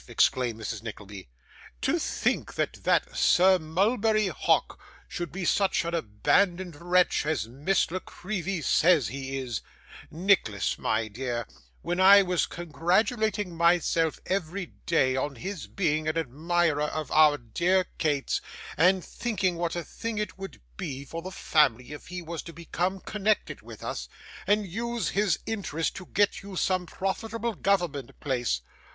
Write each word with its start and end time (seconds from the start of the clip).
exclaimed 0.07 0.59
Mrs. 0.59 0.81
Nickleby. 0.81 1.29
'To 1.79 1.99
think 1.99 2.55
that 2.55 2.73
that 2.85 3.15
Sir 3.15 3.59
Mulberry 3.59 4.29
Hawk 4.29 4.81
should 5.07 5.31
be 5.31 5.45
such 5.45 5.85
an 5.85 5.93
abandoned 5.93 6.75
wretch 6.77 7.23
as 7.27 7.47
Miss 7.47 7.91
La 7.91 7.99
Creevy 7.99 8.63
says 8.63 9.09
he 9.09 9.37
is, 9.37 9.61
Nicholas, 10.09 10.79
my 10.79 11.07
dear; 11.07 11.45
when 11.83 11.99
I 11.99 12.23
was 12.23 12.47
congratulating 12.47 13.55
myself 13.55 14.19
every 14.25 14.73
day 14.87 15.15
on 15.15 15.35
his 15.35 15.67
being 15.67 16.07
an 16.07 16.17
admirer 16.17 16.81
of 16.85 17.11
our 17.11 17.37
dear 17.37 17.85
Kate's, 17.99 18.41
and 18.77 19.05
thinking 19.05 19.55
what 19.55 19.75
a 19.75 19.83
thing 19.83 20.17
it 20.17 20.35
would 20.35 20.59
be 20.77 21.05
for 21.05 21.21
the 21.21 21.29
family 21.29 21.91
if 21.91 22.07
he 22.07 22.23
was 22.23 22.41
to 22.41 22.53
become 22.53 23.01
connected 23.01 23.61
with 23.61 23.83
us, 23.83 24.09
and 24.47 24.65
use 24.65 25.09
his 25.09 25.37
interest 25.45 25.95
to 25.97 26.07
get 26.07 26.41
you 26.41 26.55
some 26.55 26.87
profitable 26.87 27.53
government 27.53 28.19
place. 28.19 28.61